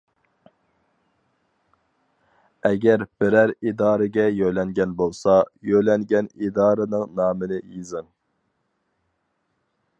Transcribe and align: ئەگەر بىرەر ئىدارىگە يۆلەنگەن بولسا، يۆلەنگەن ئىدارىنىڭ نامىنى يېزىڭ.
ئەگەر 2.69 3.03
بىرەر 3.23 3.53
ئىدارىگە 3.55 4.25
يۆلەنگەن 4.39 4.97
بولسا، 5.03 5.37
يۆلەنگەن 5.73 6.33
ئىدارىنىڭ 6.47 7.15
نامىنى 7.21 7.61
يېزىڭ. 7.77 8.09